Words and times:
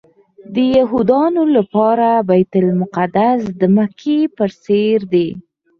د 0.53 0.55
یهودانو 0.75 1.41
لپاره 1.55 2.07
بیت 2.29 2.51
المقدس 2.63 3.39
د 3.59 3.61
مکې 3.75 4.19
په 4.35 4.45
څېر 4.63 4.97
دی. 5.13 5.27